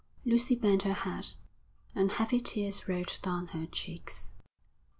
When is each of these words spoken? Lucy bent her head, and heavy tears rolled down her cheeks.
Lucy 0.25 0.55
bent 0.55 0.81
her 0.81 0.93
head, 0.95 1.33
and 1.93 2.13
heavy 2.13 2.39
tears 2.39 2.87
rolled 2.87 3.19
down 3.21 3.49
her 3.49 3.67
cheeks. 3.67 4.31